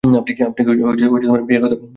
[0.19, 0.41] আপনি কি
[1.41, 1.87] বিয়ের কথা ভাবছেন?